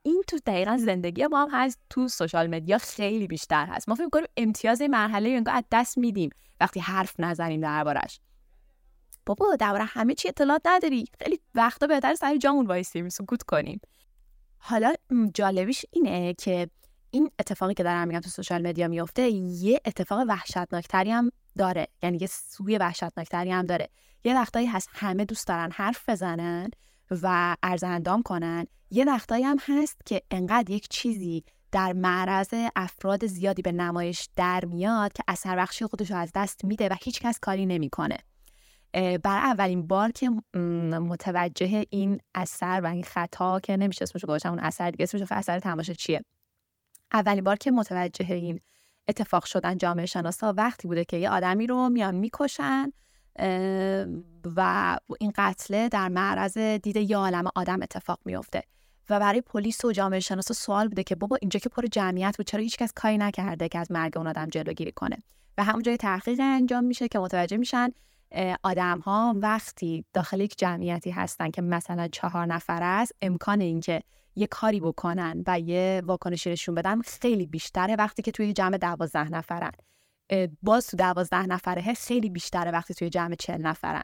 این 0.02 0.22
تو 0.26 0.38
دقیقا 0.46 0.76
زندگی 0.76 1.26
ما 1.26 1.42
هم 1.42 1.48
هست 1.52 1.80
تو 1.90 2.08
سوشال 2.08 2.46
مدیا 2.46 2.78
خیلی 2.78 3.26
بیشتر 3.26 3.66
هست. 3.66 3.88
ما 3.88 3.94
فکر 3.94 4.08
کنیم 4.08 4.26
امتیاز 4.36 4.82
مرحله 4.82 5.28
انگار 5.28 5.54
از 5.54 5.64
دست 5.72 5.98
میدیم 5.98 6.30
وقتی 6.60 6.80
حرف 6.80 7.14
نزنیم 7.18 7.60
دربارش. 7.60 8.20
بابا 9.26 9.56
درباره 9.56 9.84
همه 9.84 10.14
چی 10.14 10.28
اطلاعات 10.28 10.62
نداری. 10.64 11.04
خیلی 11.22 11.40
وقتا 11.54 11.86
بهتر 11.86 12.14
سر 12.14 12.36
جامون 12.36 12.66
وایسیم 12.66 13.08
سکوت 13.08 13.42
کنیم. 13.42 13.80
حالا 14.58 14.94
جالبیش 15.34 15.84
اینه 15.90 16.34
که 16.34 16.70
این 17.10 17.30
اتفاقی 17.38 17.74
که 17.74 17.82
دارم 17.82 18.08
میگم 18.08 18.20
تو 18.20 18.30
سوشال 18.30 18.66
مدیا 18.66 18.88
میفته 18.88 19.30
یه 19.30 19.80
اتفاق 19.84 20.24
وحشتناکتری 20.28 21.10
هم 21.10 21.30
داره. 21.58 21.88
یعنی 22.02 22.18
یه 22.20 22.26
سوی 22.26 22.78
وحشتناکتری 22.78 23.50
هم 23.50 23.66
داره. 23.66 23.88
یه 24.24 24.34
وقتایی 24.34 24.66
هست 24.66 24.88
همه 24.92 25.24
دوست 25.24 25.46
دارن 25.46 25.70
حرف 25.72 26.08
بزنن 26.08 26.70
و 27.10 27.56
ارزندام 27.62 28.22
کنن. 28.22 28.66
یه 28.90 29.04
وقتایی 29.04 29.44
هم 29.44 29.56
هست 29.60 29.96
که 30.06 30.22
انقدر 30.30 30.70
یک 30.70 30.88
چیزی 30.88 31.44
در 31.72 31.92
معرض 31.92 32.54
افراد 32.76 33.26
زیادی 33.26 33.62
به 33.62 33.72
نمایش 33.72 34.28
در 34.36 34.64
میاد 34.64 35.12
که 35.12 35.22
اثر 35.28 35.56
بخشی 35.56 35.86
خودش 35.86 36.10
رو 36.10 36.16
از 36.16 36.30
دست 36.34 36.64
میده 36.64 36.88
و 36.88 36.94
هیچ 37.02 37.20
کس 37.20 37.38
کاری 37.40 37.66
نمی‌کنه. 37.66 38.16
بر 38.92 39.38
اولین 39.38 39.86
بار 39.86 40.10
که 40.10 40.30
متوجه 41.00 41.84
این 41.90 42.20
اثر 42.34 42.80
و 42.84 42.86
این 42.86 43.02
خطا 43.02 43.60
که 43.60 43.76
نمیشه 43.76 44.02
اسمش 44.02 44.24
رو 44.24 44.38
اون 44.44 44.58
اثر 44.58 44.90
دیگه 44.90 45.02
اسمش 45.02 45.22
اثر 45.30 45.58
تماشا 45.58 45.92
چیه؟ 45.92 46.24
اولین 47.12 47.44
بار 47.44 47.56
که 47.56 47.70
متوجه 47.70 48.34
این 48.34 48.60
اتفاق 49.08 49.44
شدن 49.44 49.78
جامعه 49.78 50.06
شناسا 50.06 50.54
وقتی 50.56 50.88
بوده 50.88 51.04
که 51.04 51.16
یه 51.16 51.30
آدمی 51.30 51.66
رو 51.66 51.88
میان 51.88 52.14
می‌کشن 52.14 52.92
و 54.56 54.98
این 55.20 55.32
قتله 55.34 55.88
در 55.88 56.08
معرض 56.08 56.58
دید 56.58 56.96
یه 56.96 57.16
عالم 57.16 57.44
آدم 57.54 57.82
اتفاق 57.82 58.18
میفته 58.24 58.62
و 59.10 59.20
برای 59.20 59.40
پلیس 59.40 59.84
و 59.84 59.92
جامعه 59.92 60.20
شناسا 60.20 60.54
سوال 60.54 60.88
بوده 60.88 61.02
که 61.02 61.14
بابا 61.14 61.38
اینجا 61.40 61.60
که 61.60 61.68
پر 61.68 61.86
جمعیت 61.92 62.36
بود 62.36 62.46
چرا 62.46 62.60
هیچکس 62.60 62.92
کاری 62.92 63.18
نکرده 63.18 63.68
که 63.68 63.78
از 63.78 63.92
مرگ 63.92 64.18
اون 64.18 64.26
آدم 64.26 64.46
جلوگیری 64.46 64.92
کنه؟ 64.92 65.16
و 65.58 65.64
همونجای 65.64 65.96
تحقیق 65.96 66.40
انجام 66.40 66.84
میشه 66.84 67.08
که 67.08 67.18
متوجه 67.18 67.56
میشن 67.56 67.88
آدم 68.62 68.98
ها 68.98 69.34
وقتی 69.36 70.04
داخل 70.12 70.40
یک 70.40 70.58
جمعیتی 70.58 71.10
هستن 71.10 71.50
که 71.50 71.62
مثلا 71.62 72.08
چهار 72.08 72.46
نفر 72.46 72.82
است 72.82 73.12
امکان 73.22 73.60
اینکه 73.60 74.02
یه 74.36 74.46
کاری 74.46 74.80
بکنن 74.80 75.42
و 75.46 75.60
یه 75.60 76.02
واکنشی 76.04 76.50
نشون 76.50 76.74
بدن 76.74 77.00
خیلی 77.00 77.46
بیشتره 77.46 77.96
وقتی 77.96 78.22
که 78.22 78.30
توی 78.30 78.52
جمع 78.52 78.78
دوازده 78.78 79.28
نفرن. 79.28 79.72
باز 80.62 80.86
تو 80.86 80.96
دوازده 80.96 81.46
نفره 81.46 81.94
خیلی 81.94 82.30
بیشتره 82.30 82.70
وقتی 82.70 82.94
توی 82.94 83.10
جمع 83.10 83.34
چل 83.34 83.62
نفرن. 83.62 84.02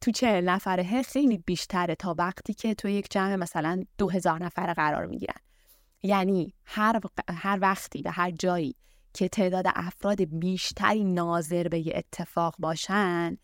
تو 0.00 0.10
چهل 0.10 0.48
نفره 0.48 1.02
خیلی 1.02 1.38
بیشتره 1.38 1.94
تا 1.94 2.14
وقتی 2.18 2.54
که 2.54 2.74
توی 2.74 2.92
یک 2.92 3.10
جمع 3.10 3.36
مثلا 3.36 3.82
دو 3.98 4.10
هزار 4.10 4.44
نفره 4.44 4.74
قرار 4.74 5.06
می‌گیرن. 5.06 5.38
یعنی 6.02 6.54
هر, 6.64 7.00
هر 7.30 7.58
وقتی 7.62 8.02
و 8.02 8.10
هر 8.10 8.30
جایی 8.30 8.76
که 9.14 9.28
تعداد 9.28 9.64
افراد 9.74 10.24
بیشتری 10.24 11.04
ناظر 11.04 11.68
به 11.68 11.86
یه 11.86 11.92
اتفاق 11.96 12.54
باشن 12.58 13.36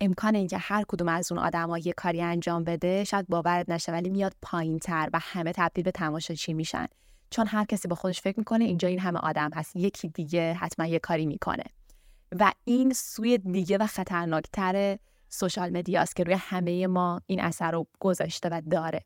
امکان 0.00 0.34
اینکه 0.34 0.58
هر 0.58 0.84
کدوم 0.88 1.08
از 1.08 1.32
اون 1.32 1.40
آدما 1.40 1.78
یه 1.78 1.92
کاری 1.92 2.22
انجام 2.22 2.64
بده 2.64 3.04
شاید 3.04 3.28
باورت 3.28 3.68
نشه 3.68 3.92
ولی 3.92 4.10
میاد 4.10 4.36
پایین 4.42 4.78
تر 4.78 5.10
و 5.12 5.18
همه 5.22 5.52
تبدیل 5.52 5.84
به 5.84 5.90
تماشاچی 5.90 6.52
میشن. 6.52 6.86
چون 7.30 7.46
هر 7.46 7.64
کسی 7.64 7.88
با 7.88 7.96
خودش 7.96 8.20
فکر 8.20 8.38
می‌کنه 8.38 8.64
اینجا 8.64 8.88
این 8.88 8.98
همه 8.98 9.18
آدم 9.18 9.50
هست. 9.54 9.76
یکی 9.76 10.08
دیگه 10.08 10.54
حتما 10.54 10.86
یه 10.86 10.98
کاری 10.98 11.26
می‌کنه. 11.26 11.64
و 12.40 12.52
این 12.64 12.92
سوی 12.92 13.38
دیگه 13.38 13.78
و 13.78 13.86
خطرناکتر 13.86 14.98
سوشال 15.28 15.70
مدیاست 15.70 16.16
که 16.16 16.24
روی 16.24 16.34
همه 16.34 16.86
ما 16.86 17.20
این 17.26 17.40
اثر 17.40 17.70
رو 17.70 17.86
گذاشته 18.00 18.48
و 18.48 18.62
داره. 18.70 19.04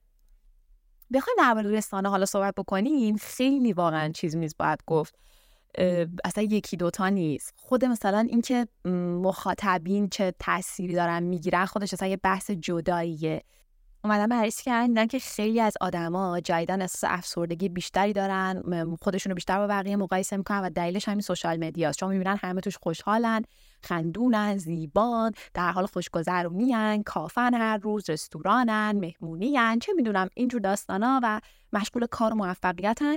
بخوایم 1.12 1.36
درباره 1.38 1.70
رسانه 1.70 2.08
حالا 2.08 2.26
صحبت 2.26 2.54
بکنیم. 2.54 3.16
خیلی 3.16 3.72
واقعا 3.72 4.12
چیز 4.12 4.36
میز 4.36 4.54
باید 4.58 4.78
گفت. 4.86 5.18
اصلا 6.24 6.44
یکی 6.44 6.76
دوتا 6.76 7.08
نیست. 7.08 7.54
خود 7.56 7.84
مثلا 7.84 8.26
اینکه 8.30 8.66
مخاطبین 9.22 10.08
چه 10.08 10.34
تأثیری 10.38 10.94
دارن 10.94 11.22
می‌گیرن 11.22 11.66
خودش 11.66 11.92
اصلا 11.94 12.08
یه 12.08 12.16
بحث 12.16 12.50
جداییه. 12.50 13.42
اومدن 14.04 14.26
بررسی 14.26 14.64
کردن 14.64 15.06
که 15.06 15.18
خیلی 15.18 15.60
از 15.60 15.74
آدما 15.80 16.40
جدیدن 16.40 16.82
احساس 16.82 17.10
افسردگی 17.10 17.68
بیشتری 17.68 18.12
دارن 18.12 18.62
خودشون 19.02 19.30
رو 19.30 19.34
بیشتر 19.34 19.58
با 19.58 19.66
بقیه 19.66 19.96
مقایسه 19.96 20.36
می‌کنن 20.36 20.60
و 20.60 20.70
دلیلش 20.70 21.08
همین 21.08 21.20
سوشال 21.20 21.64
مدیاست. 21.64 21.98
چون 21.98 22.10
می‌بینن 22.10 22.36
همه 22.40 22.60
توش 22.60 22.76
خوشحالن. 22.76 23.42
خندونن 23.82 24.56
زیبان 24.56 25.32
در 25.54 25.72
حال 25.72 25.86
خوشگذرونیان 25.86 27.02
کافن 27.02 27.54
هر 27.54 27.76
روز 27.76 28.10
رستورانن 28.10 28.92
مهمونیان 28.92 29.78
چه 29.78 29.92
می‌دونم 29.92 30.28
اینجور 30.34 30.60
داستانا 30.60 31.20
و 31.22 31.40
مشغول 31.72 32.06
کار 32.06 32.32
و 32.32 32.36
موفقیتن 32.36 33.16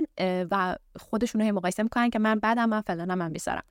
و 0.50 0.76
خودشون 0.96 1.40
رو 1.40 1.54
مقایسه 1.54 1.82
می‌کنن 1.82 2.10
که 2.10 2.18
من 2.18 2.38
بعدم 2.38 2.68
من 2.68 2.80
فلانم 2.80 3.18
من 3.18 3.32
بیسارم. 3.32 3.62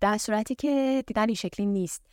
در 0.00 0.18
صورتی 0.18 0.54
که 0.54 1.04
دیدن 1.06 1.26
این 1.26 1.34
شکلی 1.34 1.66
نیست. 1.66 2.06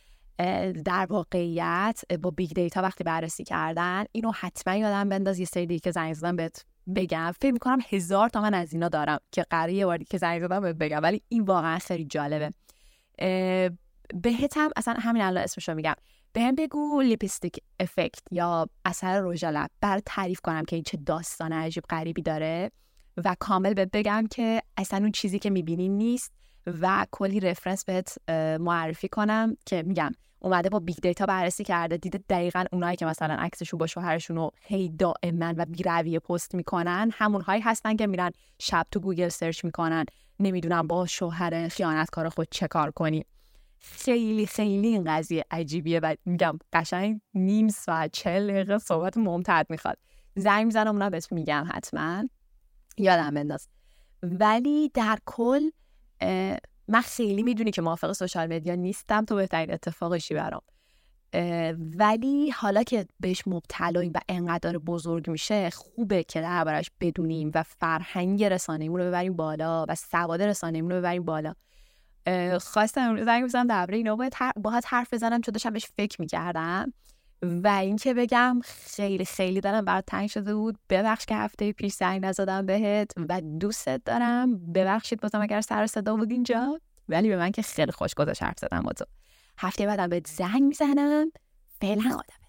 در 0.84 1.06
واقعیت 1.10 2.00
با 2.22 2.30
big 2.30 2.52
data 2.52 2.82
وقتی 2.82 3.04
بررسی 3.04 3.44
کردن 3.44 4.04
اینو 4.12 4.32
حتما 4.34 4.74
یادم 4.74 5.08
بنداز 5.08 5.38
یه 5.38 5.44
سری 5.44 5.78
که 5.78 5.90
زنگ 5.90 6.14
زدم 6.14 6.36
بهت 6.36 6.64
بگم. 6.96 7.32
فکر 7.40 7.52
می‌کنم 7.52 7.78
هزار 7.88 8.28
تا 8.28 8.40
من 8.40 8.54
از 8.54 8.72
اینا 8.72 8.88
دارم 8.88 9.18
که 9.32 9.42
قراره 9.50 9.72
یه 9.72 9.86
باری 9.86 10.04
که 10.04 10.18
زنگ 10.18 10.40
زدم 10.40 10.60
بهت 10.60 10.76
بگم 10.76 11.02
ولی 11.02 11.22
این 11.28 11.42
واقعا 11.44 11.78
خیلی 11.78 12.04
جالبه. 12.04 12.50
بهتم 14.14 14.70
اصلا 14.76 14.94
همین 14.98 15.22
الان 15.22 15.44
اسمشو 15.44 15.74
میگم. 15.74 15.94
بهم 16.32 16.54
بگو 16.54 17.00
lipstick 17.00 17.56
effect 17.80 18.22
یا 18.30 18.68
اثر 18.84 19.20
رژ 19.20 19.44
لب. 19.44 19.70
برات 19.80 20.00
تعریف 20.06 20.40
کنم 20.40 20.64
که 20.64 20.76
این 20.76 20.82
چه 20.82 20.96
داستان 20.96 21.52
عجیب 21.52 21.84
غریبی 21.90 22.22
داره 22.22 22.70
و 23.24 23.36
کامل 23.38 23.74
بهت 23.74 23.90
بگم 23.92 24.26
که 24.30 24.62
اصلا 24.76 24.98
اون 24.98 25.12
چیزی 25.12 25.38
که 25.38 25.50
می‌بینی 25.50 25.88
نیست 25.88 26.32
و 26.66 27.06
کلی 27.10 27.40
reference 27.40 27.84
بهت 27.84 28.30
معرفی 28.60 29.08
کنم 29.08 29.56
که 29.66 29.82
میگم 29.82 30.12
اومده 30.40 30.68
با 30.68 30.78
big 30.78 30.96
data 30.96 31.26
بررسی 31.26 31.64
کرده 31.64 31.96
دیده 31.96 32.20
دقیقا 32.28 32.64
اونایی 32.72 32.96
که 32.96 33.06
مثلا 33.06 33.34
عکسشون 33.34 33.78
با 33.78 33.86
شوهرشون 33.86 34.36
رو 34.36 34.50
هی 34.62 34.88
دائما 34.88 35.54
و 35.56 35.66
بیرویه 35.66 36.18
پست 36.18 36.54
می‌کنن 36.54 37.10
همونهایی 37.12 37.60
هستن 37.60 37.96
که 37.96 38.06
میرن 38.06 38.30
شب 38.58 38.86
تو 38.90 39.00
گوگل 39.00 39.28
search 39.28 39.64
می‌کنن. 39.64 40.04
نمی‌دونم 40.40 40.86
با 40.86 41.06
شوهر 41.06 41.68
خیانتکار 41.68 42.28
خود 42.28 42.48
چه 42.50 42.68
کار 42.68 42.90
کنی. 42.90 43.24
خیلی 43.78 44.46
خیلی 44.46 44.88
این 44.88 45.04
قضیه 45.06 45.44
عجیبیه 45.50 46.00
و 46.00 46.14
میگم 46.24 46.58
قشنگ 46.72 47.20
نیم 47.34 47.68
ساعت 47.68 48.10
چل 48.12 48.46
دقیقه 48.50 48.78
صحبت 48.78 49.16
ممتد 49.16 49.66
می‌خواد. 49.70 49.98
زنگ 50.36 50.64
می‌زنم 50.66 50.92
اونا 50.92 51.10
بهت 51.10 51.32
میگم 51.32 51.66
حتما. 51.72 52.24
یادم 52.98 53.34
بنداز. 53.34 53.68
ولی 54.22 54.88
در 54.94 55.18
کل 55.26 55.60
من 56.88 57.00
خیلی 57.04 57.42
می‌دونی 57.42 57.70
که 57.70 57.82
موافق 57.82 58.12
سوشال 58.12 58.54
مدیا 58.54 58.74
نیستم 58.74 59.24
تو 59.24 59.34
بهترین 59.34 59.72
اتفاقشی 59.72 60.34
برام. 60.34 60.62
ولی 61.98 62.50
حالا 62.50 62.82
که 62.82 63.06
بهش 63.20 63.42
مبتلاییم 63.46 64.12
و 64.14 64.18
انقدر 64.28 64.78
بزرگ 64.78 65.30
میشه 65.30 65.70
خوبه 65.70 66.24
که 66.24 66.40
دربارش 66.40 66.90
بدونیم 67.00 67.50
و 67.54 67.62
فرهنگ 67.62 68.44
رسانه‌ایمون 68.44 69.00
رو 69.00 69.06
ببریم 69.06 69.36
بالا 69.36 69.86
و 69.88 69.94
سواد 69.94 70.42
رسانه‌ایمون 70.42 70.90
رو 70.90 70.98
ببریم 70.98 71.24
بالا. 71.24 71.54
خواستم 72.60 73.24
زنگ 73.24 73.44
بزنم 73.44 73.66
درباره 73.66 73.96
اینا 73.96 74.16
باید 74.16 74.84
حرف 74.86 75.14
بزنم 75.14 75.40
چون 75.40 75.52
داشتم 75.52 75.70
بهش 75.70 75.86
فکر 75.96 76.20
می‌کردم. 76.20 76.92
و 77.42 77.68
اینکه 77.68 78.14
بگم 78.14 78.60
خیلی 78.64 79.24
خیلی 79.24 79.60
دارم 79.60 79.84
برات 79.84 80.04
تنگ 80.06 80.28
شده 80.28 80.54
بود. 80.54 80.78
ببخش 80.90 81.26
که 81.26 81.34
هفته 81.36 81.72
پیش 81.72 81.92
زنگ 81.92 82.26
نزدم 82.26 82.66
بهت 82.66 83.10
و 83.28 83.40
دوستت 83.40 84.02
دارم. 84.04 84.72
ببخشید 84.72 85.20
بازم 85.20 85.40
اگر 85.42 85.60
سر 85.60 85.86
صدا 85.86 86.16
بود 86.16 86.30
اینجا. 86.30 86.80
ولی 87.08 87.28
به 87.28 87.36
من 87.36 87.50
که 87.50 87.62
خیلی 87.62 87.92
خوش 87.92 88.14
گذشت 88.14 88.42
حرف 88.42 88.58
زدم 88.58 88.80
با 88.80 88.92
تو. 88.92 89.04
هفته 89.58 89.86
بعدم 89.86 90.08
بهت 90.08 90.26
زنگ 90.26 90.62
می‌زنم. 90.62 91.32
فعلا 91.80 92.04
آدم. 92.04 92.43